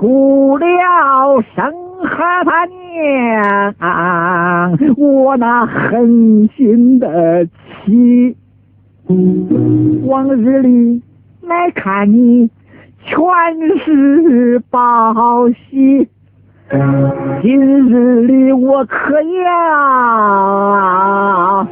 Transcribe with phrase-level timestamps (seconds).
[0.00, 0.66] 不了
[1.54, 2.16] 生和
[2.46, 3.74] 他娘，
[4.96, 7.46] 我那狠心的
[7.84, 8.34] 妻，
[10.06, 11.02] 往日里
[11.42, 12.48] 来看你
[13.04, 13.18] 全
[13.84, 16.08] 是报喜，
[17.42, 21.66] 今日里我可要。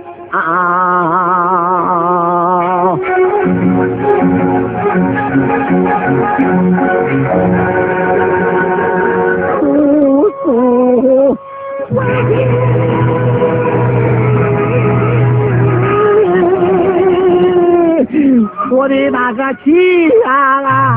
[18.88, 19.34] Floriba
[20.24, 20.88] já.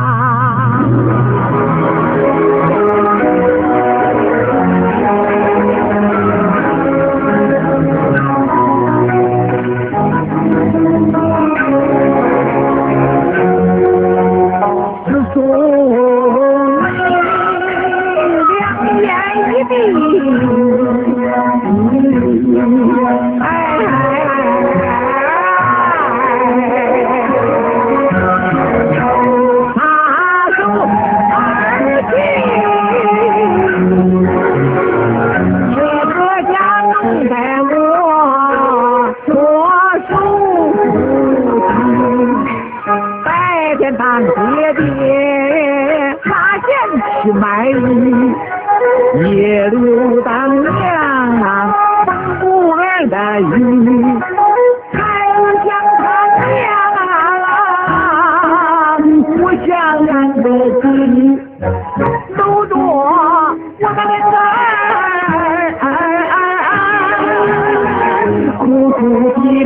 [43.81, 44.29] 天咱爹
[44.75, 44.79] 爹
[46.23, 46.69] 拿钱
[47.23, 48.31] 去买鱼，
[49.25, 50.71] 夜路当粮
[51.41, 51.73] 啊，
[52.05, 52.09] 儿
[52.39, 53.49] 不来的雨，
[54.93, 54.99] 还
[55.65, 55.99] 想他
[56.45, 56.61] 娘
[57.87, 57.89] 啊，
[58.99, 59.67] 不想
[60.05, 60.09] 俺
[60.43, 60.45] 的
[60.79, 60.83] 子，
[62.37, 64.39] 都着我的儿。
[68.59, 68.99] 孤苦
[69.31, 69.65] 的逼，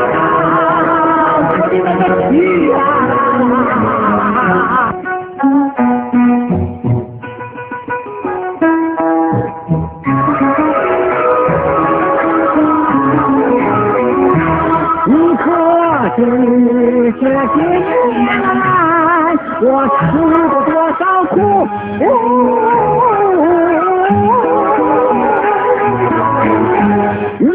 [1.71, 1.77] 你
[15.37, 15.45] 可
[16.17, 16.19] 知
[17.21, 17.23] 这
[17.53, 18.29] 几年，
[19.61, 19.65] 我
[19.97, 19.99] 吃
[20.49, 21.33] 过多少苦？
[27.39, 27.45] 你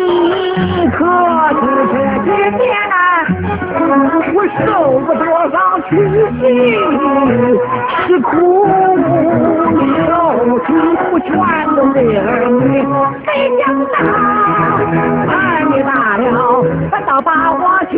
[0.90, 0.98] 可
[1.60, 1.62] 知
[1.92, 1.94] 这
[2.24, 2.26] 几
[2.56, 2.75] 年？
[6.40, 6.42] 心，
[8.06, 8.08] 是？
[8.20, 8.30] 苦
[8.64, 8.68] 不
[10.06, 10.10] 少，
[11.10, 11.28] 不全
[11.92, 12.60] 的儿女。
[13.24, 13.28] 谁
[13.64, 13.86] 想到
[15.32, 15.34] 儿
[15.70, 16.26] 女大了，
[16.90, 17.56] 反倒把我
[17.90, 17.92] 气。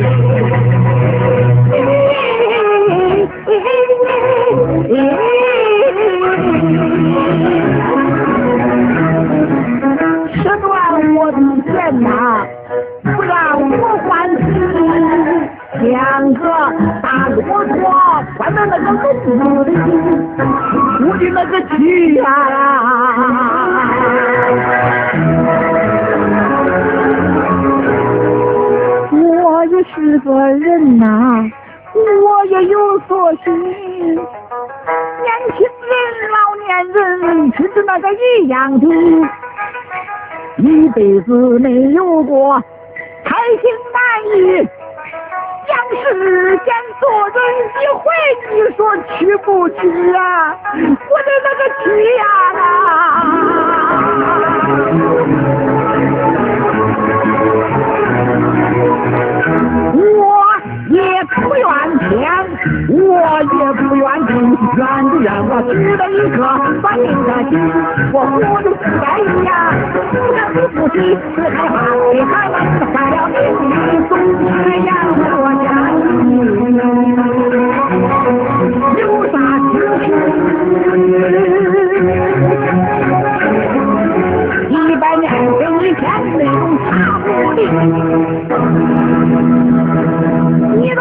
[10.34, 10.70] 吃断
[11.16, 12.08] 我的剑呐，
[13.02, 13.72] 不让我
[14.08, 14.08] 还，
[15.82, 16.42] 两个。
[17.41, 19.26] 我穿的那个裤子，
[21.04, 22.22] 我的那个去呀，
[29.12, 31.04] 我也是个人呐，
[31.94, 33.47] 我也有所心。
[33.55, 35.91] 年轻人、
[36.34, 36.97] 老年人
[37.53, 38.84] 其实那个一样的，
[40.56, 42.60] 一辈子没有过，
[43.25, 43.99] 开心难
[44.38, 44.69] 遇。
[45.91, 47.37] 世间做人
[47.72, 48.04] 一回
[48.53, 48.81] 你说
[49.16, 49.76] 去不去
[50.15, 50.21] 啊
[50.69, 51.84] 我的那个去
[52.16, 52.22] 呀
[52.59, 52.62] 啊
[59.94, 59.99] 我
[60.91, 61.66] 也不怨
[61.99, 62.10] 天
[62.88, 62.94] 我
[63.41, 64.32] 也不怨地
[64.76, 66.37] 怨不怨我出了一颗
[66.82, 67.52] 算命的心
[68.12, 69.50] 我活着是不容易呀
[69.93, 69.96] 不
[70.34, 70.96] 能不服气
[71.34, 71.75] 只害怕
[72.12, 74.12] 你害怕你了命运的终
[74.62, 75.07] 止呀。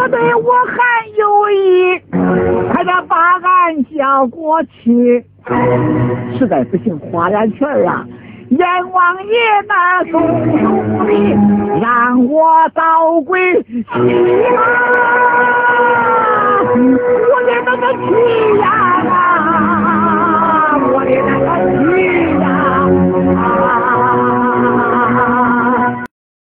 [0.09, 0.77] 对我还
[1.18, 2.01] 有意，
[2.71, 5.25] 快点把俺叫过去。
[6.38, 8.06] 实在不行，花点钱啊，
[8.50, 8.59] 阎
[8.92, 9.33] 王爷
[9.68, 10.21] 那送
[10.62, 10.68] 手
[11.06, 11.36] 里，
[11.81, 13.98] 让我倒归西马，
[16.74, 18.06] 我也那个去。